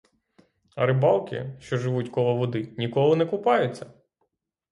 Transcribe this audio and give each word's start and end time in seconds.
А 0.75 0.85
рибалки, 0.85 1.57
що 1.59 1.77
живуть 1.77 2.09
коло 2.09 2.35
води, 2.35 2.73
ніколи 2.77 3.15
не 3.15 3.25
купаються! 3.25 3.93